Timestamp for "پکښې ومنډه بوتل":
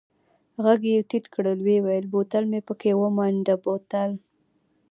2.67-4.11